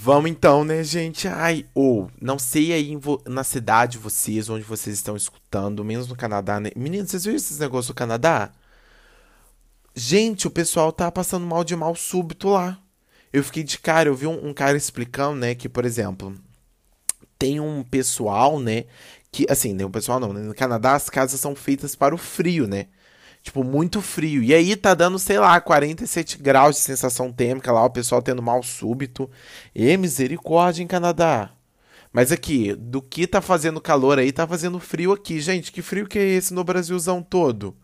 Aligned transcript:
Vamos 0.00 0.30
então, 0.30 0.64
né, 0.64 0.84
gente? 0.84 1.26
Ai, 1.26 1.66
ou, 1.74 2.08
não 2.20 2.38
sei 2.38 2.72
aí 2.72 2.96
na 3.26 3.42
cidade 3.42 3.98
vocês, 3.98 4.48
onde 4.48 4.62
vocês 4.62 4.94
estão 4.94 5.16
escutando, 5.16 5.84
menos 5.84 6.06
no 6.06 6.14
Canadá, 6.14 6.60
né? 6.60 6.70
Meninos, 6.76 7.10
vocês 7.10 7.24
viram 7.24 7.36
esses 7.36 7.58
negócios 7.58 7.88
do 7.88 7.94
Canadá? 7.94 8.52
Gente, 9.96 10.46
o 10.46 10.52
pessoal 10.52 10.92
tá 10.92 11.10
passando 11.10 11.44
mal 11.44 11.64
de 11.64 11.74
mal 11.74 11.96
súbito 11.96 12.48
lá. 12.50 12.78
Eu 13.32 13.42
fiquei 13.42 13.64
de 13.64 13.76
cara, 13.76 14.08
eu 14.08 14.14
vi 14.14 14.28
um, 14.28 14.50
um 14.50 14.54
cara 14.54 14.76
explicando, 14.76 15.40
né, 15.40 15.56
que, 15.56 15.68
por 15.68 15.84
exemplo, 15.84 16.32
tem 17.36 17.58
um 17.58 17.82
pessoal, 17.82 18.60
né, 18.60 18.84
que, 19.32 19.46
assim, 19.50 19.72
né, 19.74 19.84
o 19.84 19.90
pessoal 19.90 20.20
não, 20.20 20.32
né, 20.32 20.42
no 20.42 20.54
Canadá 20.54 20.94
as 20.94 21.10
casas 21.10 21.40
são 21.40 21.56
feitas 21.56 21.96
para 21.96 22.14
o 22.14 22.18
frio, 22.18 22.68
né? 22.68 22.86
Tipo, 23.42 23.64
muito 23.64 24.02
frio. 24.02 24.42
E 24.42 24.52
aí 24.52 24.76
tá 24.76 24.94
dando, 24.94 25.18
sei 25.18 25.38
lá, 25.38 25.60
47 25.60 26.38
graus 26.38 26.76
de 26.76 26.82
sensação 26.82 27.32
térmica 27.32 27.72
lá, 27.72 27.84
o 27.84 27.90
pessoal 27.90 28.20
tendo 28.20 28.42
mal 28.42 28.62
súbito. 28.62 29.30
E 29.74 29.96
misericórdia 29.96 30.82
em 30.82 30.86
Canadá. 30.86 31.50
Mas 32.12 32.32
aqui, 32.32 32.74
do 32.74 33.00
que 33.00 33.26
tá 33.26 33.40
fazendo 33.40 33.80
calor 33.80 34.18
aí, 34.18 34.32
tá 34.32 34.46
fazendo 34.46 34.80
frio 34.80 35.12
aqui. 35.12 35.40
Gente, 35.40 35.70
que 35.70 35.82
frio 35.82 36.06
que 36.06 36.18
é 36.18 36.24
esse 36.24 36.52
no 36.52 36.64
Brasilzão 36.64 37.22
todo? 37.22 37.76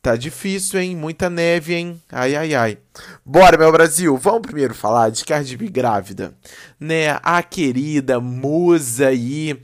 Tá 0.00 0.14
difícil, 0.14 0.80
hein? 0.80 0.96
Muita 0.96 1.28
neve, 1.28 1.74
hein? 1.74 2.00
Ai, 2.10 2.36
ai, 2.36 2.54
ai. 2.54 2.78
Bora, 3.24 3.58
meu 3.58 3.72
Brasil. 3.72 4.16
Vamos 4.16 4.42
primeiro 4.42 4.74
falar 4.74 5.10
de 5.10 5.24
Cardi 5.24 5.56
B 5.56 5.68
grávida. 5.68 6.34
Né? 6.78 7.18
A 7.22 7.42
querida 7.42 8.20
musa 8.20 9.08
aí. 9.08 9.60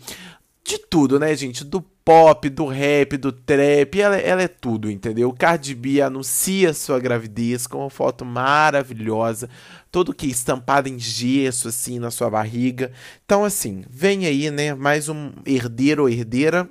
De 0.65 0.79
tudo, 0.79 1.21
né, 1.21 1.37
gente? 1.37 1.63
Do 1.63 1.85
pop, 2.05 2.49
do 2.51 2.67
rap, 2.67 3.17
do 3.17 3.33
trap, 3.33 3.99
ela, 3.99 4.17
ela 4.17 4.43
é 4.43 4.49
tudo, 4.49 4.91
entendeu? 4.91 5.33
Cardi 5.33 5.75
B 5.75 6.03
anuncia 6.03 6.75
sua 6.75 7.01
gravidez 7.01 7.67
com 7.67 7.79
uma 7.79 7.91
foto 7.91 8.25
maravilhosa, 8.25 9.49
todo 9.91 10.15
que 10.15 10.27
estampada 10.27 10.89
em 10.89 10.99
gesso, 10.99 11.69
assim, 11.69 11.99
na 11.99 12.11
sua 12.11 12.29
barriga. 12.29 12.93
Então, 13.25 13.43
assim, 13.43 13.85
vem 13.89 14.27
aí, 14.27 14.51
né, 14.51 14.75
mais 14.75 15.09
um 15.09 15.33
herdeiro 15.47 16.03
ou 16.03 16.09
herdeira 16.09 16.69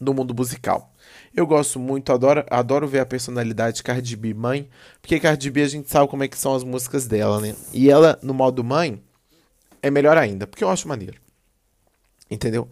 do 0.00 0.14
mundo 0.14 0.34
musical. 0.34 0.92
Eu 1.34 1.46
gosto 1.46 1.78
muito, 1.78 2.12
adoro, 2.12 2.44
adoro 2.48 2.86
ver 2.86 3.00
a 3.00 3.06
personalidade 3.06 3.78
de 3.78 3.82
Cardi 3.82 4.16
B 4.16 4.32
mãe, 4.32 4.68
porque 5.02 5.18
Cardi 5.18 5.50
B 5.50 5.62
a 5.62 5.68
gente 5.68 5.90
sabe 5.90 6.08
como 6.08 6.22
é 6.22 6.28
que 6.28 6.38
são 6.38 6.54
as 6.54 6.62
músicas 6.62 7.06
dela, 7.06 7.40
né? 7.40 7.54
E 7.72 7.90
ela, 7.90 8.18
no 8.22 8.32
modo 8.32 8.62
mãe, 8.62 9.02
é 9.82 9.90
melhor 9.90 10.16
ainda, 10.16 10.46
porque 10.46 10.62
eu 10.62 10.70
acho 10.70 10.88
maneiro. 10.88 11.25
Entendeu? 12.30 12.68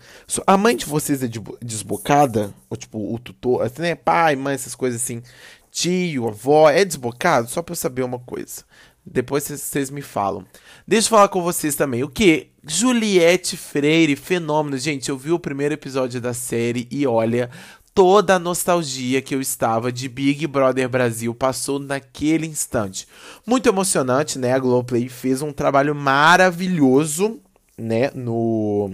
A 0.47 0.56
mãe 0.56 0.77
de 0.77 0.84
vocês 0.84 1.22
é 1.22 1.28
desbocada, 1.62 2.52
ou 2.69 2.77
tipo, 2.77 3.14
o 3.14 3.19
tutor, 3.19 3.62
assim, 3.62 3.83
né? 3.83 3.94
Pai, 3.94 4.34
mãe, 4.34 4.55
essas 4.55 4.74
coisas 4.74 5.00
assim, 5.00 5.22
tio, 5.70 6.27
avó, 6.27 6.69
é 6.69 6.84
desbocado? 6.84 7.48
Só 7.48 7.62
pra 7.62 7.72
eu 7.72 7.77
saber 7.77 8.02
uma 8.02 8.19
coisa. 8.19 8.64
Depois 9.06 9.44
vocês 9.44 9.91
me 9.91 10.02
falam. 10.02 10.44
Deixa 10.88 11.06
eu 11.06 11.10
falar 11.10 11.28
com 11.28 11.42
vocês 11.42 11.77
também. 11.77 12.02
O 12.02 12.08
que? 12.08 12.48
Juliette 12.66 13.56
Freire, 13.56 14.16
fenômeno. 14.16 14.78
Gente, 14.78 15.10
eu 15.10 15.19
vi 15.19 15.30
o 15.30 15.38
primeiro 15.38 15.75
episódio 15.75 16.20
da 16.20 16.32
série 16.32 16.88
e 16.91 17.06
olha, 17.06 17.50
toda 17.94 18.34
a 18.34 18.38
nostalgia 18.38 19.20
que 19.20 19.34
eu 19.34 19.41
estava 19.41 19.92
de 19.92 20.08
Big 20.08 20.47
Brother 20.47 20.88
Brasil 20.88 21.34
passou 21.34 21.78
naquele 21.78 22.47
instante. 22.47 23.06
Muito 23.47 23.69
emocionante, 23.69 24.38
né? 24.38 24.52
A 24.52 24.58
Globoplay 24.58 25.08
fez 25.08 25.42
um 25.42 25.52
trabalho 25.52 25.94
maravilhoso, 25.94 27.38
né? 27.77 28.10
No 28.14 28.91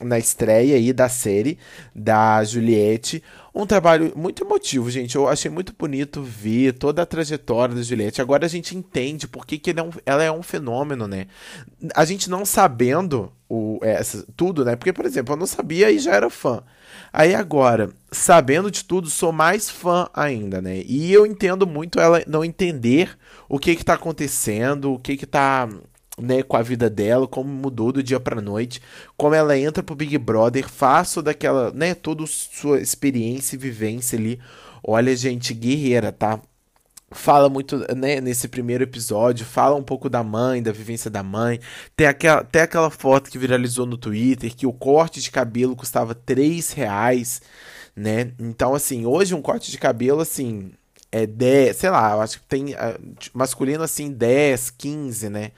na 0.00 0.18
estreia 0.18 0.76
aí 0.76 0.92
da 0.92 1.08
série 1.08 1.58
da 1.94 2.42
Juliette. 2.44 3.22
Um 3.54 3.66
trabalho 3.66 4.12
muito 4.14 4.44
emotivo, 4.44 4.90
gente. 4.90 5.16
Eu 5.16 5.28
achei 5.28 5.50
muito 5.50 5.74
bonito 5.76 6.22
ver 6.22 6.74
toda 6.74 7.02
a 7.02 7.06
trajetória 7.06 7.74
da 7.74 7.82
Juliette. 7.82 8.22
Agora 8.22 8.46
a 8.46 8.48
gente 8.48 8.76
entende 8.76 9.26
por 9.26 9.44
que, 9.44 9.58
que 9.58 9.70
é 9.70 9.82
um, 9.82 9.90
ela 10.06 10.22
é 10.22 10.30
um 10.30 10.42
fenômeno, 10.42 11.08
né? 11.08 11.26
A 11.94 12.04
gente 12.04 12.30
não 12.30 12.44
sabendo 12.44 13.32
o, 13.48 13.80
essa, 13.82 14.24
tudo, 14.36 14.64
né? 14.64 14.76
Porque, 14.76 14.92
por 14.92 15.04
exemplo, 15.04 15.34
eu 15.34 15.38
não 15.38 15.46
sabia 15.46 15.90
e 15.90 15.98
já 15.98 16.14
era 16.14 16.30
fã. 16.30 16.62
Aí 17.12 17.34
agora, 17.34 17.90
sabendo 18.12 18.70
de 18.70 18.84
tudo, 18.84 19.10
sou 19.10 19.32
mais 19.32 19.68
fã 19.68 20.08
ainda, 20.14 20.62
né? 20.62 20.82
E 20.86 21.12
eu 21.12 21.26
entendo 21.26 21.66
muito 21.66 21.98
ela 21.98 22.22
não 22.26 22.44
entender 22.44 23.16
o 23.48 23.58
que 23.58 23.74
que 23.74 23.84
tá 23.84 23.94
acontecendo, 23.94 24.92
o 24.92 24.98
que 24.98 25.16
que 25.16 25.26
tá 25.26 25.68
né, 26.18 26.42
com 26.42 26.56
a 26.56 26.62
vida 26.62 26.90
dela, 26.90 27.26
como 27.26 27.48
mudou 27.48 27.92
do 27.92 28.02
dia 28.02 28.20
para 28.20 28.40
noite, 28.40 28.82
como 29.16 29.34
ela 29.34 29.56
entra 29.56 29.82
pro 29.82 29.94
Big 29.94 30.16
Brother, 30.18 30.68
faço 30.68 31.22
daquela, 31.22 31.70
né, 31.72 31.94
toda 31.94 32.24
sua 32.26 32.80
experiência 32.80 33.56
e 33.56 33.58
vivência 33.58 34.18
ali. 34.18 34.40
Olha, 34.82 35.14
gente, 35.16 35.54
guerreira, 35.54 36.12
tá? 36.12 36.40
Fala 37.10 37.48
muito, 37.48 37.78
né, 37.94 38.20
nesse 38.20 38.48
primeiro 38.48 38.84
episódio, 38.84 39.46
fala 39.46 39.74
um 39.76 39.82
pouco 39.82 40.10
da 40.10 40.22
mãe, 40.22 40.62
da 40.62 40.72
vivência 40.72 41.10
da 41.10 41.22
mãe. 41.22 41.58
Tem 41.96 42.06
aquela, 42.06 42.44
tem 42.44 42.62
aquela 42.62 42.90
foto 42.90 43.30
que 43.30 43.38
viralizou 43.38 43.86
no 43.86 43.96
Twitter 43.96 44.54
que 44.54 44.66
o 44.66 44.72
corte 44.72 45.20
de 45.20 45.30
cabelo 45.30 45.74
custava 45.74 46.14
3 46.14 46.72
reais, 46.72 47.40
né? 47.96 48.32
Então, 48.38 48.74
assim, 48.74 49.06
hoje 49.06 49.34
um 49.34 49.40
corte 49.40 49.70
de 49.70 49.78
cabelo, 49.78 50.20
assim, 50.20 50.72
é 51.10 51.26
10, 51.26 51.76
sei 51.76 51.90
lá, 51.90 52.12
eu 52.12 52.20
acho 52.20 52.40
que 52.40 52.46
tem 52.46 52.74
uh, 52.74 53.00
masculino 53.32 53.82
assim 53.82 54.10
10, 54.10 54.70
15, 54.70 55.28
né? 55.30 55.52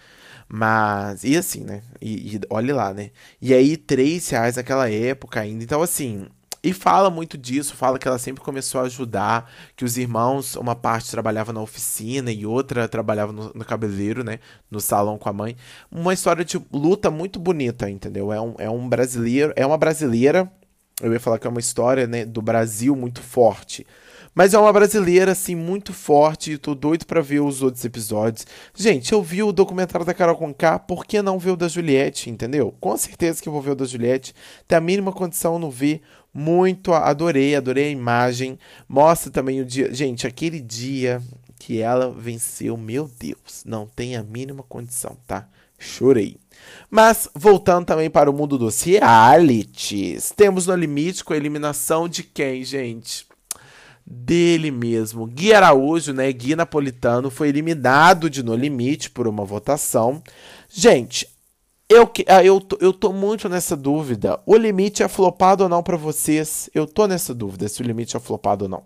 Mas, 0.53 1.22
e 1.22 1.37
assim, 1.37 1.61
né? 1.62 1.83
E, 2.00 2.37
e 2.37 2.41
olhe 2.50 2.72
lá, 2.72 2.93
né? 2.93 3.11
E 3.41 3.55
aí, 3.55 3.77
3 3.77 4.28
reais 4.31 4.56
naquela 4.56 4.91
época 4.91 5.41
ainda. 5.41 5.62
Então, 5.62 5.81
assim, 5.81 6.27
e 6.62 6.72
fala 6.72 7.09
muito 7.09 7.38
disso, 7.38 7.75
fala 7.77 7.99
que 7.99 8.06
ela 8.09 8.19
sempre 8.19 8.43
começou 8.43 8.81
a 8.81 8.84
ajudar, 8.84 9.50
que 9.77 9.84
os 9.84 9.97
irmãos, 9.97 10.56
uma 10.56 10.75
parte 10.75 11.11
trabalhava 11.11 11.53
na 11.53 11.61
oficina 11.62 12.33
e 12.33 12.44
outra 12.44 12.88
trabalhava 12.88 13.33
no, 13.33 13.53
no 13.55 13.65
cabeleireiro, 13.65 14.25
né? 14.25 14.41
No 14.71 14.81
salão 14.81 15.16
com 15.16 15.28
a 15.28 15.33
mãe. 15.33 15.56
Uma 15.91 16.12
história 16.12 16.44
de 16.44 16.61
luta 16.72 17.11
muito 17.11 17.38
bonita, 17.38 17.88
entendeu? 17.88 18.32
É 18.32 18.41
um, 18.41 18.55
é 18.59 18.69
um 18.69 18.88
brasileiro, 18.88 19.53
é 19.56 19.65
uma 19.65 19.78
brasileira, 19.78 20.50
eu 21.00 21.12
ia 21.12 21.21
falar 21.21 21.38
que 21.38 21.47
é 21.47 21.50
uma 21.50 21.61
história, 21.61 22.06
né, 22.06 22.25
do 22.25 22.43
Brasil 22.43 22.94
muito 22.94 23.22
forte. 23.22 23.87
Mas 24.34 24.55
é 24.55 24.59
uma 24.59 24.72
brasileira, 24.72 25.33
assim, 25.33 25.55
muito 25.55 25.93
forte. 25.93 26.53
E 26.53 26.59
tô 26.59 26.75
doido 26.75 27.05
para 27.05 27.21
ver 27.21 27.41
os 27.41 27.62
outros 27.62 27.84
episódios. 27.84 28.47
Gente, 28.75 29.12
eu 29.12 29.22
vi 29.22 29.43
o 29.43 29.53
documentário 29.53 30.06
da 30.06 30.15
Carol 30.15 30.37
Conká, 30.37 30.78
por 30.78 31.05
que 31.05 31.21
não 31.21 31.38
ver 31.38 31.50
o 31.50 31.56
da 31.56 31.69
Juliette, 31.69 32.31
entendeu? 32.31 32.75
Com 32.81 32.97
certeza 32.97 33.43
que 33.43 33.49
eu 33.49 33.53
vou 33.53 33.61
ver 33.61 33.72
o 33.72 33.75
da 33.77 33.84
Juliette. 33.84 34.34
Tem 34.69 34.78
a 34.78 34.81
mínima 34.81 35.12
condição 35.12 35.59
não 35.59 35.71
ver. 35.71 36.00
Muito, 36.33 36.94
adorei, 36.94 37.56
adorei 37.56 37.87
a 37.87 37.91
imagem. 37.91 38.59
Mostra 38.88 39.32
também 39.32 39.61
o 39.61 39.65
dia. 39.65 39.93
Gente, 39.93 40.27
aquele 40.27 40.61
dia 40.61 41.21
que 41.59 41.81
ela 41.81 42.11
venceu, 42.11 42.77
meu 42.77 43.11
Deus, 43.19 43.65
não 43.67 43.87
tem 43.87 44.17
a 44.17 44.22
mínima 44.22 44.62
condição, 44.62 45.17
tá? 45.27 45.49
Chorei. 45.81 46.37
Mas, 46.89 47.29
voltando 47.35 47.87
também 47.87 48.09
para 48.09 48.31
o 48.31 48.33
mundo 48.33 48.57
dos 48.57 48.83
realities, 48.83 50.33
temos 50.37 50.67
no 50.67 50.77
limite 50.77 51.25
com 51.25 51.33
a 51.33 51.37
eliminação 51.37 52.09
de 52.09 52.23
quem, 52.23 52.63
gente? 52.63 53.29
dele 54.11 54.73
mesmo. 54.73 55.25
Gui 55.25 55.53
Araújo, 55.53 56.13
né, 56.13 56.33
Gui 56.33 56.57
Napolitano, 56.57 57.31
foi 57.31 57.49
eliminado 57.49 58.29
de 58.29 58.43
No 58.43 58.57
Limite 58.57 59.09
por 59.09 59.29
uma 59.29 59.45
votação. 59.45 60.21
Gente, 60.69 61.29
eu, 61.89 62.11
ah, 62.27 62.45
eu, 62.45 62.61
eu 62.81 62.93
tô 62.93 63.12
muito 63.12 63.49
nessa 63.49 63.77
dúvida. 63.77 64.41
O 64.45 64.57
limite 64.57 65.03
é 65.03 65.09
flopado 65.09 65.62
ou 65.62 65.69
não 65.69 65.83
para 65.83 65.97
vocês? 65.97 66.69
Eu 66.75 66.87
tô 66.87 67.07
nessa 67.07 67.33
dúvida 67.33 67.69
se 67.69 67.81
o 67.83 67.85
limite 67.85 68.17
é 68.17 68.21
flopado 68.21 68.65
ou 68.65 68.69
não. 68.69 68.83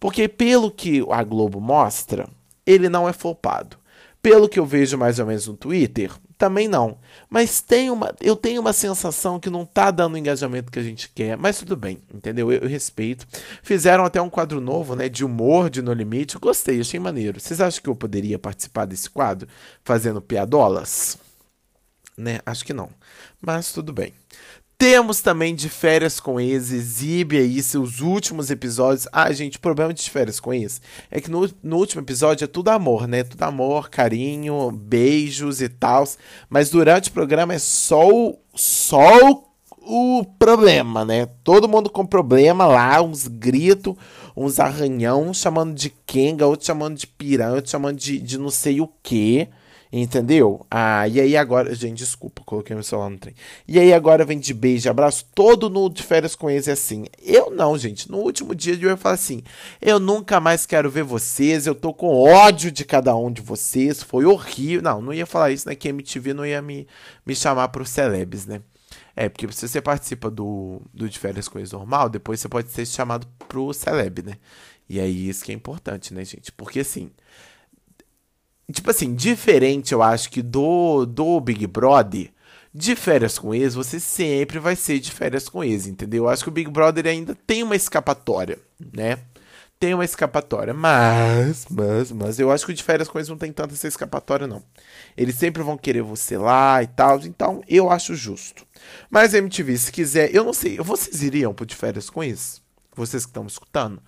Porque 0.00 0.26
pelo 0.26 0.70
que 0.70 1.04
a 1.10 1.22
Globo 1.22 1.60
mostra, 1.60 2.26
ele 2.66 2.88
não 2.88 3.06
é 3.06 3.12
flopado. 3.12 3.76
Pelo 4.22 4.48
que 4.48 4.60
eu 4.60 4.64
vejo 4.64 4.96
mais 4.96 5.18
ou 5.18 5.26
menos 5.26 5.48
no 5.48 5.56
Twitter, 5.56 6.12
também 6.38 6.68
não. 6.68 6.98
Mas 7.28 7.60
tem 7.60 7.90
uma, 7.90 8.14
eu 8.20 8.36
tenho 8.36 8.60
uma 8.60 8.72
sensação 8.72 9.40
que 9.40 9.50
não 9.50 9.64
tá 9.66 9.90
dando 9.90 10.14
o 10.14 10.18
engajamento 10.18 10.70
que 10.70 10.78
a 10.78 10.82
gente 10.82 11.08
quer, 11.08 11.36
mas 11.36 11.58
tudo 11.58 11.76
bem, 11.76 11.98
entendeu? 12.12 12.52
Eu, 12.52 12.60
eu, 12.60 12.68
respeito. 12.68 13.26
Fizeram 13.62 14.04
até 14.04 14.22
um 14.22 14.30
quadro 14.30 14.60
novo, 14.60 14.94
né, 14.94 15.08
de 15.08 15.24
humor 15.24 15.68
de 15.68 15.82
No 15.82 15.92
Limite. 15.92 16.38
Gostei, 16.38 16.80
achei 16.80 17.00
maneiro. 17.00 17.40
Vocês 17.40 17.60
acham 17.60 17.82
que 17.82 17.88
eu 17.88 17.96
poderia 17.96 18.38
participar 18.38 18.86
desse 18.86 19.10
quadro 19.10 19.48
fazendo 19.84 20.22
piadolas? 20.22 21.18
Né? 22.16 22.40
Acho 22.46 22.64
que 22.64 22.72
não. 22.72 22.90
Mas 23.40 23.72
tudo 23.72 23.92
bem. 23.92 24.12
Temos 24.82 25.20
também 25.20 25.54
de 25.54 25.68
férias 25.68 26.18
com 26.18 26.40
ex, 26.40 26.72
exibe 26.72 27.38
aí 27.38 27.62
seus 27.62 28.00
últimos 28.00 28.50
episódios. 28.50 29.06
Ah, 29.12 29.32
gente, 29.32 29.56
o 29.56 29.60
problema 29.60 29.94
de 29.94 30.10
férias 30.10 30.40
com 30.40 30.52
ex 30.52 30.80
é 31.08 31.20
que 31.20 31.30
no, 31.30 31.48
no 31.62 31.76
último 31.76 32.02
episódio 32.02 32.44
é 32.44 32.48
tudo 32.48 32.68
amor, 32.68 33.06
né? 33.06 33.22
Tudo 33.22 33.44
amor, 33.44 33.88
carinho, 33.88 34.72
beijos 34.72 35.62
e 35.62 35.68
tal. 35.68 36.02
Mas 36.50 36.68
durante 36.68 37.10
o 37.10 37.12
programa 37.12 37.54
é 37.54 37.60
só 37.60 38.08
o, 38.08 38.36
só 38.56 39.08
o, 39.30 39.44
o 40.18 40.24
problema, 40.36 41.04
né? 41.04 41.26
Todo 41.44 41.68
mundo 41.68 41.88
com 41.88 42.04
problema 42.04 42.66
lá, 42.66 43.00
uns 43.00 43.28
gritos, 43.28 43.94
uns 44.36 44.58
arranhão, 44.58 45.28
um 45.28 45.32
chamando 45.32 45.76
de 45.76 45.90
Kenga, 45.90 46.48
outro 46.48 46.66
chamando 46.66 46.96
de 46.96 47.06
piranha, 47.06 47.54
outro 47.54 47.70
chamando 47.70 47.98
de, 47.98 48.18
de 48.18 48.36
não 48.36 48.50
sei 48.50 48.80
o 48.80 48.88
que. 49.00 49.48
Entendeu? 49.94 50.64
Ah, 50.70 51.06
e 51.06 51.20
aí 51.20 51.36
agora, 51.36 51.74
gente, 51.74 51.98
desculpa, 51.98 52.42
coloquei 52.46 52.74
meu 52.74 52.82
celular 52.82 53.10
no 53.10 53.18
trem. 53.18 53.34
E 53.68 53.78
aí 53.78 53.92
agora 53.92 54.24
vem 54.24 54.38
de 54.38 54.54
beijo, 54.54 54.88
abraço, 54.88 55.26
todo 55.34 55.68
no 55.68 55.90
de 55.90 56.02
férias 56.02 56.34
com 56.34 56.48
eles 56.48 56.66
é 56.66 56.72
assim. 56.72 57.04
Eu 57.22 57.50
não, 57.50 57.76
gente. 57.76 58.10
No 58.10 58.16
último 58.16 58.54
dia 58.54 58.72
eu 58.72 58.88
ia 58.88 58.96
falar 58.96 59.16
assim: 59.16 59.42
eu 59.82 60.00
nunca 60.00 60.40
mais 60.40 60.64
quero 60.64 60.90
ver 60.90 61.02
vocês, 61.02 61.66
eu 61.66 61.74
tô 61.74 61.92
com 61.92 62.08
ódio 62.08 62.72
de 62.72 62.86
cada 62.86 63.14
um 63.14 63.30
de 63.30 63.42
vocês, 63.42 64.02
foi 64.02 64.24
horrível. 64.24 64.80
Não, 64.80 65.02
não 65.02 65.12
ia 65.12 65.26
falar 65.26 65.50
isso, 65.50 65.68
né? 65.68 65.74
Que 65.74 65.90
MTV 65.90 66.32
não 66.32 66.46
ia 66.46 66.62
me, 66.62 66.88
me 67.26 67.34
chamar 67.34 67.68
pro 67.68 67.84
Celebs, 67.84 68.46
né? 68.46 68.62
É, 69.14 69.28
porque 69.28 69.46
se 69.52 69.68
você 69.68 69.82
participa 69.82 70.30
do, 70.30 70.80
do 70.94 71.06
de 71.06 71.18
férias 71.18 71.48
com 71.48 71.58
eles 71.58 71.72
normal, 71.72 72.08
depois 72.08 72.40
você 72.40 72.48
pode 72.48 72.70
ser 72.70 72.86
chamado 72.86 73.26
pro 73.46 73.74
Celeb, 73.74 74.22
né? 74.22 74.38
E 74.88 74.98
aí 74.98 75.28
isso 75.28 75.44
que 75.44 75.52
é 75.52 75.54
importante, 75.54 76.14
né, 76.14 76.24
gente? 76.24 76.50
Porque 76.50 76.80
assim. 76.80 77.10
Tipo 78.70 78.90
assim, 78.90 79.14
diferente, 79.14 79.92
eu 79.92 80.02
acho 80.02 80.30
que 80.30 80.42
do, 80.42 81.04
do 81.04 81.40
Big 81.40 81.66
Brother, 81.66 82.30
de 82.74 82.96
férias 82.96 83.38
com 83.38 83.54
ex, 83.54 83.74
você 83.74 84.00
sempre 84.00 84.58
vai 84.58 84.76
ser 84.76 84.98
de 84.98 85.10
férias 85.10 85.48
com 85.48 85.62
ex, 85.62 85.86
entendeu? 85.86 86.24
Eu 86.24 86.28
acho 86.28 86.44
que 86.44 86.48
o 86.48 86.52
Big 86.52 86.70
Brother 86.70 87.06
ainda 87.06 87.34
tem 87.46 87.62
uma 87.62 87.76
escapatória, 87.76 88.58
né? 88.94 89.18
Tem 89.78 89.94
uma 89.94 90.04
escapatória, 90.04 90.72
mas, 90.72 91.66
mas, 91.68 92.12
mas 92.12 92.38
eu 92.38 92.52
acho 92.52 92.64
que 92.64 92.70
o 92.70 92.74
de 92.74 92.84
férias 92.84 93.08
com 93.08 93.18
ex 93.18 93.28
não 93.28 93.36
tem 93.36 93.52
tanta 93.52 93.74
essa 93.74 93.88
escapatória, 93.88 94.46
não. 94.46 94.62
Eles 95.16 95.34
sempre 95.34 95.62
vão 95.62 95.76
querer 95.76 96.02
você 96.02 96.38
lá 96.38 96.80
e 96.82 96.86
tal, 96.86 97.18
então 97.22 97.62
eu 97.68 97.90
acho 97.90 98.14
justo. 98.14 98.64
Mas 99.10 99.34
MTV, 99.34 99.76
se 99.76 99.92
quiser, 99.92 100.34
eu 100.34 100.44
não 100.44 100.52
sei, 100.52 100.78
vocês 100.78 101.22
iriam 101.22 101.52
pro 101.52 101.66
de 101.66 101.74
férias 101.74 102.08
com 102.08 102.22
ex? 102.22 102.62
Vocês 102.94 103.24
que 103.24 103.30
estão 103.30 103.42
me 103.42 103.50
escutando? 103.50 104.00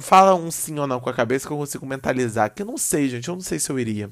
Fala 0.00 0.34
um 0.34 0.50
sim 0.50 0.78
ou 0.78 0.86
não 0.86 1.00
com 1.00 1.08
a 1.08 1.14
cabeça 1.14 1.46
que 1.46 1.52
eu 1.52 1.56
consigo 1.56 1.86
mentalizar. 1.86 2.52
Que 2.52 2.62
eu 2.62 2.66
não 2.66 2.76
sei, 2.76 3.08
gente. 3.08 3.28
Eu 3.28 3.34
não 3.34 3.40
sei 3.40 3.58
se 3.58 3.70
eu 3.70 3.78
iria. 3.78 4.10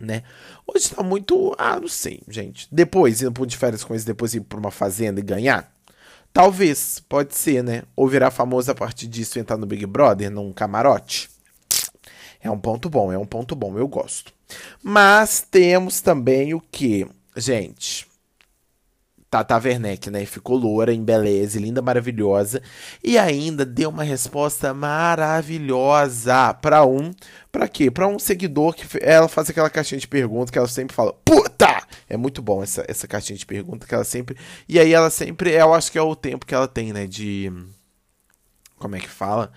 Né? 0.00 0.22
Hoje 0.66 0.90
tá 0.90 1.02
muito. 1.02 1.54
Ah, 1.56 1.78
não 1.78 1.88
sei, 1.88 2.22
gente. 2.28 2.66
Depois, 2.72 3.22
ir 3.22 3.30
de 3.30 3.56
férias 3.56 3.84
com 3.84 3.94
eles, 3.94 4.04
depois 4.04 4.34
ir 4.34 4.40
pra 4.40 4.58
uma 4.58 4.70
fazenda 4.70 5.20
e 5.20 5.22
ganhar? 5.22 5.72
Talvez, 6.32 7.00
pode 7.08 7.34
ser, 7.34 7.62
né? 7.62 7.82
Ou 7.94 8.08
virar 8.08 8.30
famoso 8.30 8.70
a 8.70 8.74
partir 8.74 9.06
disso 9.06 9.38
entrar 9.38 9.56
no 9.56 9.66
Big 9.66 9.84
Brother, 9.86 10.30
num 10.30 10.52
camarote. 10.52 11.30
É 12.40 12.50
um 12.50 12.58
ponto 12.58 12.90
bom, 12.90 13.12
é 13.12 13.18
um 13.18 13.26
ponto 13.26 13.54
bom, 13.54 13.78
eu 13.78 13.86
gosto. 13.86 14.32
Mas 14.82 15.46
temos 15.48 16.00
também 16.00 16.54
o 16.54 16.60
que, 16.60 17.06
gente? 17.36 18.06
Tata 19.32 19.56
Werneck, 19.56 20.10
né? 20.10 20.26
Ficou 20.26 20.58
loura, 20.58 20.92
em 20.92 21.02
beleza, 21.02 21.58
linda, 21.58 21.80
maravilhosa. 21.80 22.60
E 23.02 23.16
ainda 23.16 23.64
deu 23.64 23.88
uma 23.88 24.02
resposta 24.02 24.74
maravilhosa 24.74 26.52
para 26.52 26.84
um. 26.84 27.10
Para 27.50 27.66
quê? 27.66 27.90
Para 27.90 28.06
um 28.06 28.18
seguidor 28.18 28.74
que 28.74 28.86
ela 29.00 29.28
faz 29.28 29.48
aquela 29.48 29.70
caixinha 29.70 29.98
de 29.98 30.06
perguntas 30.06 30.50
que 30.50 30.58
ela 30.58 30.68
sempre 30.68 30.94
fala: 30.94 31.14
Puta! 31.24 31.82
É 32.10 32.14
muito 32.14 32.42
bom 32.42 32.62
essa, 32.62 32.84
essa 32.86 33.08
caixinha 33.08 33.38
de 33.38 33.46
perguntas 33.46 33.88
que 33.88 33.94
ela 33.94 34.04
sempre. 34.04 34.36
E 34.68 34.78
aí 34.78 34.92
ela 34.92 35.08
sempre. 35.08 35.52
Eu 35.52 35.72
acho 35.72 35.90
que 35.90 35.96
é 35.96 36.02
o 36.02 36.14
tempo 36.14 36.44
que 36.44 36.54
ela 36.54 36.68
tem, 36.68 36.92
né? 36.92 37.06
De. 37.06 37.50
Como 38.78 38.96
é 38.96 39.00
que 39.00 39.08
fala? 39.08 39.50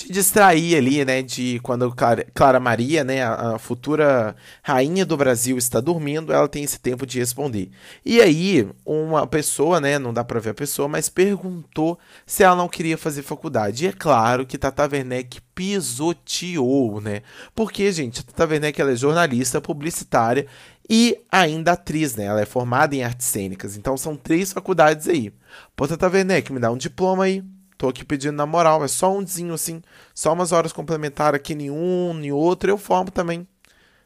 Te 0.00 0.12
distrair 0.12 0.76
ali, 0.76 1.04
né? 1.04 1.22
De 1.22 1.60
quando 1.62 1.90
Clara, 1.94 2.26
Clara 2.32 2.60
Maria, 2.60 3.04
né, 3.04 3.22
a, 3.22 3.54
a, 3.54 3.58
futura 3.58 4.34
rainha 4.62 5.04
do 5.04 5.16
Brasil, 5.16 5.58
está 5.58 5.80
dormindo, 5.80 6.32
ela 6.32 6.48
tem 6.48 6.64
esse 6.64 6.80
tempo 6.80 7.06
de 7.06 7.18
responder. 7.18 7.70
E 8.04 8.20
aí, 8.20 8.68
uma 8.84 9.26
pessoa, 9.26 9.80
né, 9.80 9.98
não 9.98 10.12
dá 10.12 10.24
para 10.24 10.40
ver 10.40 10.50
a 10.50 10.54
pessoa, 10.54 10.88
mas 10.88 11.08
perguntou 11.08 11.98
se 12.24 12.42
ela 12.42 12.56
não 12.56 12.68
queria 12.68 12.96
fazer 12.96 13.22
faculdade. 13.22 13.84
E 13.84 13.88
é 13.88 13.92
claro 13.92 14.46
que 14.46 14.56
Tata 14.56 14.88
Werneck 14.90 15.40
pisoteou, 15.54 17.00
né? 17.00 17.22
Porque, 17.54 17.92
gente, 17.92 18.24
Tata 18.24 18.50
Werneck 18.50 18.80
ela 18.80 18.92
é 18.92 18.96
jornalista, 18.96 19.60
publicitária 19.60 20.46
e 20.88 21.20
ainda 21.30 21.72
atriz, 21.72 22.16
né? 22.16 22.24
Ela 22.24 22.40
é 22.40 22.46
formada 22.46 22.96
em 22.96 23.02
artes 23.02 23.26
cênicas. 23.26 23.76
Então 23.76 23.96
são 23.96 24.16
três 24.16 24.52
faculdades 24.52 25.08
aí. 25.08 25.32
Pô, 25.76 25.86
Tata 25.86 26.08
Werneck, 26.08 26.52
me 26.52 26.58
dá 26.58 26.70
um 26.70 26.78
diploma 26.78 27.24
aí 27.24 27.44
Tô 27.80 27.88
aqui 27.88 28.04
pedindo 28.04 28.36
na 28.36 28.44
moral, 28.44 28.84
é 28.84 28.88
só 28.88 29.10
um 29.16 29.24
dizinho 29.24 29.54
assim, 29.54 29.80
só 30.14 30.34
umas 30.34 30.52
horas 30.52 30.70
complementares 30.70 31.40
aqui 31.40 31.54
em 31.54 31.70
um, 31.70 32.12
em 32.22 32.30
outro, 32.30 32.68
eu 32.70 32.76
formo 32.76 33.10
também. 33.10 33.48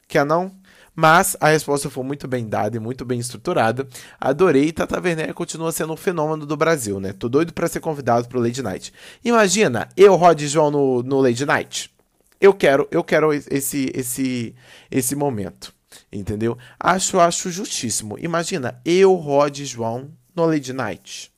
Quer 0.07 0.25
não? 0.25 0.55
Mas 0.95 1.37
a 1.41 1.49
resposta 1.49 1.91
foi 1.91 2.05
muito 2.05 2.29
bem 2.29 2.49
dada 2.49 2.77
e 2.77 2.79
muito 2.79 3.05
bem 3.05 3.19
estruturada. 3.19 3.89
Adorei. 4.21 4.71
Tata 4.71 5.01
Werneck 5.01 5.33
continua 5.33 5.73
sendo 5.73 5.93
um 5.93 5.97
fenômeno 5.97 6.47
do 6.47 6.57
Brasil, 6.57 7.01
né? 7.01 7.13
Tô 7.13 7.29
doido 7.29 7.53
para 7.53 7.67
ser 7.67 7.81
convidado 7.81 8.29
pro 8.29 8.39
Lady 8.39 8.63
Night. 8.63 8.95
Imagina, 9.25 9.89
eu, 9.97 10.15
Rod 10.15 10.41
e 10.41 10.47
João 10.47 10.71
no, 10.71 11.03
no 11.03 11.21
Lady 11.21 11.45
Night. 11.45 11.93
Eu 12.41 12.55
quero, 12.55 12.87
eu 12.93 13.03
quero 13.03 13.33
esse, 13.33 13.91
esse, 13.93 14.55
esse 14.89 15.17
momento. 15.17 15.75
Entendeu? 16.13 16.57
Acho, 16.79 17.19
acho 17.19 17.51
justíssimo. 17.51 18.17
Imagina, 18.21 18.81
eu, 18.85 19.15
Rod 19.15 19.59
e 19.59 19.65
João 19.65 20.13
no 20.33 20.47
Lady 20.47 20.73
Night 20.73 21.34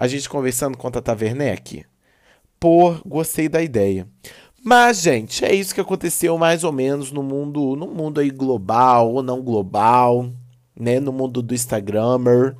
a 0.00 0.08
gente 0.08 0.30
conversando 0.30 0.78
com 0.78 0.88
a 0.88 0.90
Tata 0.90 1.12
Werneck? 1.12 1.84
Pô, 2.58 2.94
gostei 3.04 3.50
da 3.50 3.62
ideia. 3.62 4.08
Mas, 4.64 5.02
gente, 5.02 5.44
é 5.44 5.54
isso 5.54 5.74
que 5.74 5.80
aconteceu 5.82 6.38
mais 6.38 6.64
ou 6.64 6.72
menos 6.72 7.12
no 7.12 7.22
mundo, 7.22 7.76
no 7.76 7.86
mundo 7.86 8.18
aí 8.18 8.30
global 8.30 9.12
ou 9.12 9.22
não 9.22 9.42
global, 9.42 10.30
né? 10.74 10.98
No 11.00 11.12
mundo 11.12 11.42
do 11.42 11.52
Instagrammer. 11.52 12.56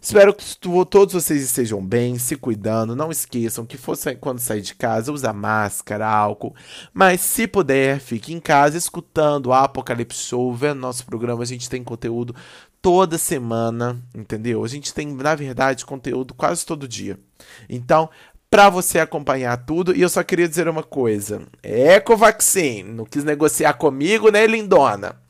Espero 0.00 0.32
que 0.32 0.44
todos 0.88 1.12
vocês 1.12 1.42
estejam 1.42 1.84
bem, 1.84 2.20
se 2.20 2.36
cuidando. 2.36 2.94
Não 2.94 3.10
esqueçam 3.10 3.66
que 3.66 3.76
quando 4.20 4.38
sair 4.38 4.60
de 4.60 4.76
casa, 4.76 5.10
usa 5.10 5.32
máscara, 5.32 6.06
álcool. 6.06 6.54
Mas 6.94 7.20
se 7.20 7.48
puder, 7.48 7.98
fique 7.98 8.32
em 8.32 8.38
casa 8.38 8.78
escutando 8.78 9.46
o 9.46 9.52
Apocalipse 9.52 10.22
Show, 10.22 10.54
vendo 10.54 10.78
nosso 10.78 11.04
programa. 11.04 11.42
A 11.42 11.46
gente 11.46 11.68
tem 11.68 11.82
conteúdo 11.82 12.32
toda 12.86 13.18
semana, 13.18 14.00
entendeu? 14.14 14.62
A 14.62 14.68
gente 14.68 14.94
tem, 14.94 15.12
na 15.12 15.34
verdade, 15.34 15.84
conteúdo 15.84 16.32
quase 16.32 16.64
todo 16.64 16.86
dia. 16.86 17.18
Então, 17.68 18.08
para 18.48 18.70
você 18.70 19.00
acompanhar 19.00 19.56
tudo, 19.56 19.92
e 19.92 20.02
eu 20.02 20.08
só 20.08 20.22
queria 20.22 20.48
dizer 20.48 20.68
uma 20.68 20.84
coisa: 20.84 21.42
Ecovaccine, 21.64 22.84
não 22.84 23.04
quis 23.04 23.24
negociar 23.24 23.72
comigo, 23.72 24.30
né, 24.30 24.46
lindona? 24.46 25.20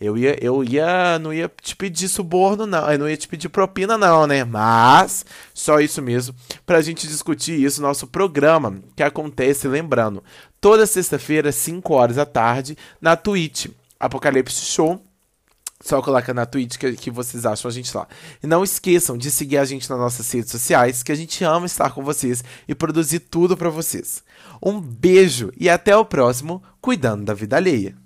Eu 0.00 0.16
ia, 0.16 0.42
eu 0.42 0.64
ia, 0.64 1.18
não 1.18 1.34
ia 1.34 1.52
te 1.60 1.76
pedir 1.76 2.08
suborno, 2.08 2.64
não. 2.64 2.90
Eu 2.90 2.98
não 2.98 3.06
ia 3.10 3.16
te 3.18 3.28
pedir 3.28 3.50
propina, 3.50 3.98
não, 3.98 4.26
né? 4.26 4.42
Mas, 4.42 5.26
só 5.52 5.80
isso 5.80 6.00
mesmo, 6.00 6.34
pra 6.64 6.80
gente 6.80 7.06
discutir 7.06 7.62
isso, 7.62 7.82
nosso 7.82 8.06
programa, 8.06 8.80
que 8.96 9.02
acontece, 9.02 9.68
lembrando, 9.68 10.24
toda 10.62 10.86
sexta-feira, 10.86 11.52
5 11.52 11.92
horas 11.92 12.16
da 12.16 12.24
tarde, 12.24 12.74
na 13.02 13.16
Twitch, 13.16 13.66
Apocalipse 14.00 14.64
Show. 14.64 15.11
Só 15.82 16.00
coloca 16.00 16.32
na 16.32 16.46
Twitch 16.46 16.76
que, 16.76 16.92
que 16.92 17.10
vocês 17.10 17.44
acham 17.44 17.68
a 17.68 17.72
gente 17.72 17.94
lá. 17.94 18.06
E 18.42 18.46
não 18.46 18.62
esqueçam 18.62 19.18
de 19.18 19.30
seguir 19.30 19.58
a 19.58 19.64
gente 19.64 19.90
nas 19.90 19.98
nossas 19.98 20.30
redes 20.30 20.50
sociais, 20.50 21.02
que 21.02 21.12
a 21.12 21.16
gente 21.16 21.42
ama 21.44 21.66
estar 21.66 21.90
com 21.90 22.04
vocês 22.04 22.42
e 22.68 22.74
produzir 22.74 23.18
tudo 23.18 23.56
para 23.56 23.68
vocês. 23.68 24.22
Um 24.62 24.80
beijo 24.80 25.52
e 25.58 25.68
até 25.68 25.96
o 25.96 26.04
próximo 26.04 26.62
Cuidando 26.80 27.24
da 27.24 27.34
Vida 27.34 27.56
Alheia. 27.56 28.01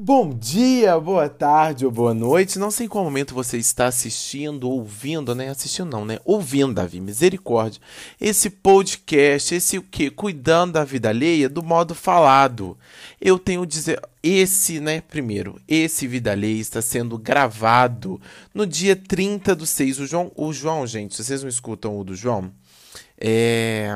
Bom 0.00 0.32
dia, 0.32 0.96
boa 1.00 1.28
tarde 1.28 1.84
ou 1.84 1.90
boa 1.90 2.14
noite. 2.14 2.56
Não 2.56 2.70
sei 2.70 2.86
em 2.86 2.88
qual 2.88 3.02
momento 3.02 3.34
você 3.34 3.58
está 3.58 3.88
assistindo, 3.88 4.70
ouvindo, 4.70 5.34
né? 5.34 5.48
Assistindo 5.48 5.90
não, 5.90 6.04
né? 6.04 6.20
Ouvindo, 6.24 6.72
Davi, 6.72 7.00
misericórdia. 7.00 7.82
Esse 8.20 8.48
podcast, 8.48 9.56
esse 9.56 9.76
o 9.76 9.82
quê? 9.82 10.08
Cuidando 10.08 10.74
da 10.74 10.84
vida 10.84 11.08
alheia 11.08 11.48
do 11.48 11.64
modo 11.64 11.96
falado. 11.96 12.78
Eu 13.20 13.40
tenho 13.40 13.66
dizer, 13.66 14.00
esse, 14.22 14.78
né, 14.78 15.00
primeiro, 15.00 15.60
esse 15.66 16.06
Vida 16.06 16.30
Alheia 16.30 16.60
está 16.60 16.80
sendo 16.80 17.18
gravado 17.18 18.20
no 18.54 18.64
dia 18.64 18.94
30 18.94 19.56
do 19.56 19.66
6. 19.66 19.98
O 19.98 20.06
João, 20.06 20.30
o 20.36 20.52
João, 20.52 20.86
gente, 20.86 21.20
vocês 21.20 21.42
não 21.42 21.48
escutam 21.48 21.98
o 21.98 22.04
do 22.04 22.14
João, 22.14 22.52
é 23.20 23.90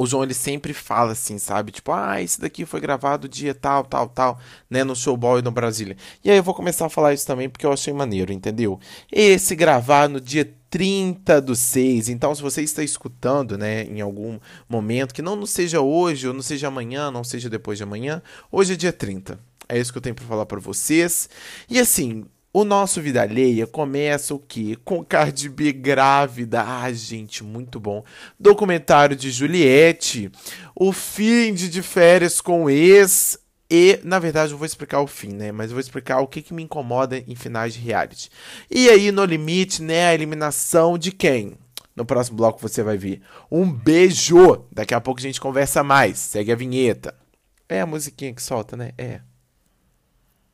o 0.00 0.06
João 0.06 0.22
ele 0.22 0.32
sempre 0.32 0.72
fala 0.72 1.12
assim, 1.12 1.38
sabe? 1.38 1.72
Tipo, 1.72 1.92
ah, 1.92 2.22
esse 2.22 2.40
daqui 2.40 2.64
foi 2.64 2.80
gravado 2.80 3.28
dia 3.28 3.54
tal, 3.54 3.84
tal, 3.84 4.08
tal, 4.08 4.40
né? 4.70 4.82
No 4.82 4.96
Showboy 4.96 5.42
no 5.42 5.50
Brasília. 5.50 5.94
E 6.24 6.30
aí 6.30 6.38
eu 6.38 6.42
vou 6.42 6.54
começar 6.54 6.86
a 6.86 6.88
falar 6.88 7.12
isso 7.12 7.26
também 7.26 7.50
porque 7.50 7.66
eu 7.66 7.72
achei 7.72 7.92
maneiro, 7.92 8.32
entendeu? 8.32 8.80
Esse 9.12 9.54
gravar 9.54 10.08
no 10.08 10.18
dia 10.18 10.50
30 10.70 11.42
do 11.42 11.54
6. 11.54 12.08
Então, 12.08 12.34
se 12.34 12.40
você 12.40 12.62
está 12.62 12.82
escutando, 12.82 13.58
né, 13.58 13.82
em 13.84 14.00
algum 14.00 14.40
momento, 14.66 15.12
que 15.12 15.20
não, 15.20 15.36
não 15.36 15.44
seja 15.44 15.82
hoje, 15.82 16.26
ou 16.26 16.32
não 16.32 16.40
seja 16.40 16.68
amanhã, 16.68 17.10
não 17.10 17.22
seja 17.22 17.50
depois 17.50 17.76
de 17.76 17.84
amanhã, 17.84 18.22
hoje 18.50 18.72
é 18.72 18.76
dia 18.76 18.94
30. 18.94 19.38
É 19.68 19.78
isso 19.78 19.92
que 19.92 19.98
eu 19.98 20.02
tenho 20.02 20.14
para 20.14 20.24
falar 20.24 20.46
para 20.46 20.60
vocês. 20.60 21.28
E 21.68 21.78
assim, 21.78 22.24
o 22.52 22.64
nosso 22.64 23.00
Vida 23.00 23.22
Alheia 23.22 23.66
começa 23.66 24.34
o 24.34 24.38
quê? 24.38 24.76
Com 24.84 25.04
Cardi 25.04 25.48
B 25.48 25.72
grávida. 25.72 26.62
Ah, 26.62 26.92
gente, 26.92 27.44
muito 27.44 27.78
bom. 27.78 28.04
Documentário 28.38 29.14
de 29.14 29.30
Juliette. 29.30 30.30
O 30.74 30.92
fim 30.92 31.54
de, 31.54 31.68
de 31.68 31.80
férias 31.80 32.40
com 32.40 32.68
ex. 32.68 33.38
E, 33.70 34.00
na 34.02 34.18
verdade, 34.18 34.50
eu 34.50 34.58
vou 34.58 34.66
explicar 34.66 35.00
o 35.00 35.06
fim, 35.06 35.32
né? 35.32 35.52
Mas 35.52 35.70
eu 35.70 35.76
vou 35.76 35.80
explicar 35.80 36.18
o 36.18 36.26
que, 36.26 36.42
que 36.42 36.52
me 36.52 36.64
incomoda 36.64 37.18
em 37.18 37.36
finais 37.36 37.74
de 37.74 37.78
reality. 37.78 38.28
E 38.68 38.88
aí, 38.88 39.12
no 39.12 39.24
limite, 39.24 39.80
né? 39.80 40.08
A 40.08 40.14
eliminação 40.14 40.98
de 40.98 41.12
quem? 41.12 41.56
No 41.94 42.04
próximo 42.04 42.38
bloco 42.38 42.60
você 42.60 42.82
vai 42.82 42.96
ver. 42.96 43.22
Um 43.48 43.70
beijo! 43.70 44.64
Daqui 44.72 44.92
a 44.92 45.00
pouco 45.00 45.20
a 45.20 45.22
gente 45.22 45.40
conversa 45.40 45.84
mais. 45.84 46.18
Segue 46.18 46.50
a 46.50 46.56
vinheta. 46.56 47.14
É 47.68 47.80
a 47.80 47.86
musiquinha 47.86 48.34
que 48.34 48.42
solta, 48.42 48.76
né? 48.76 48.90
É. 48.98 49.20